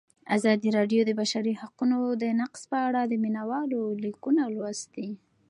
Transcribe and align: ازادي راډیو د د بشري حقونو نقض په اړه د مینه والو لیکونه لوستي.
ازادي 0.35 0.69
راډیو 0.77 1.01
د 1.05 1.07
د 1.07 1.11
بشري 1.19 1.53
حقونو 1.61 1.97
نقض 2.41 2.61
په 2.71 2.77
اړه 2.87 3.01
د 3.05 3.13
مینه 3.23 3.43
والو 3.49 3.81
لیکونه 4.03 4.41
لوستي. 4.55 5.09